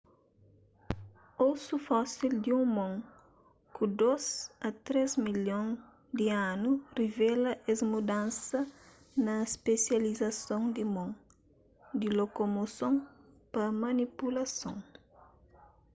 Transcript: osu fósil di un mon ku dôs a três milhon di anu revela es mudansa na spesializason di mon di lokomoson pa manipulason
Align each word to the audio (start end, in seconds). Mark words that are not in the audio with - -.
osu 1.47 1.75
fósil 1.87 2.33
di 2.43 2.49
un 2.61 2.67
mon 2.77 2.93
ku 3.75 3.83
dôs 3.99 4.25
a 4.67 4.69
três 4.85 5.11
milhon 5.25 5.65
di 6.17 6.25
anu 6.51 6.69
revela 6.99 7.51
es 7.71 7.79
mudansa 7.91 8.59
na 9.25 9.35
spesializason 9.53 10.61
di 10.75 10.83
mon 10.93 11.11
di 11.99 12.07
lokomoson 12.17 12.95
pa 13.53 13.63
manipulason 13.83 14.77